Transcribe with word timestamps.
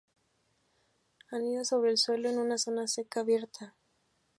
Anida 1.29 1.63
sobre 1.63 1.91
el 1.91 1.99
suelo, 1.99 2.27
en 2.27 2.39
una 2.39 2.57
zona 2.57 2.87
seca 2.87 3.19
abierta. 3.19 3.75